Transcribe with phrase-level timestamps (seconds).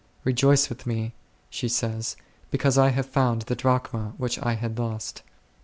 [0.23, 1.13] "Rejoice with me,"
[1.51, 2.17] she says,
[2.49, 5.21] "because I have found the Drachma which I had lost."